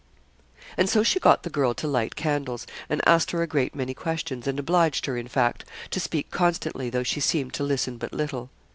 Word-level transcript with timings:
And 0.77 0.89
so 0.89 1.03
she 1.03 1.19
got 1.19 1.43
the 1.43 1.49
girl 1.51 1.75
to 1.75 1.87
light 1.87 2.15
candles, 2.15 2.65
and 2.89 3.07
asked 3.07 3.29
her 3.29 3.43
a 3.43 3.45
great 3.47 3.75
many 3.75 3.93
questions, 3.93 4.47
and 4.47 4.57
obliged 4.57 5.05
her, 5.05 5.15
in 5.15 5.27
fact, 5.27 5.63
to 5.91 5.99
speak 5.99 6.31
constantly 6.31 6.89
though 6.89 7.03
she 7.03 7.19
seemed 7.19 7.53
to 7.53 7.63
listen 7.63 7.97
but 7.97 8.11
little. 8.11 8.49